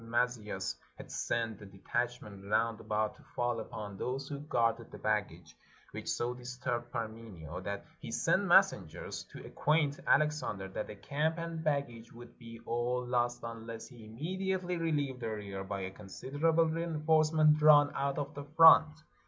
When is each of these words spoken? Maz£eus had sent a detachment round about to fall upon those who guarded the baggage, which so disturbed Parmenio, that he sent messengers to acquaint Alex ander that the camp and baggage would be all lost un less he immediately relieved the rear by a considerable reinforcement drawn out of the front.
Maz£eus 0.03 0.73
had 0.97 1.11
sent 1.11 1.61
a 1.61 1.65
detachment 1.67 2.49
round 2.49 2.79
about 2.79 3.15
to 3.17 3.21
fall 3.35 3.59
upon 3.59 3.97
those 3.99 4.27
who 4.27 4.39
guarded 4.39 4.89
the 4.89 4.97
baggage, 4.97 5.55
which 5.91 6.09
so 6.09 6.33
disturbed 6.33 6.91
Parmenio, 6.91 7.61
that 7.61 7.85
he 7.99 8.09
sent 8.11 8.45
messengers 8.45 9.23
to 9.25 9.45
acquaint 9.45 9.99
Alex 10.07 10.41
ander 10.41 10.67
that 10.69 10.87
the 10.87 10.95
camp 10.95 11.37
and 11.37 11.63
baggage 11.63 12.11
would 12.11 12.35
be 12.39 12.59
all 12.65 13.05
lost 13.05 13.43
un 13.43 13.67
less 13.67 13.87
he 13.87 14.03
immediately 14.05 14.75
relieved 14.75 15.19
the 15.19 15.29
rear 15.29 15.63
by 15.63 15.81
a 15.81 15.91
considerable 15.91 16.65
reinforcement 16.65 17.59
drawn 17.59 17.91
out 17.95 18.17
of 18.17 18.33
the 18.33 18.43
front. 18.57 19.03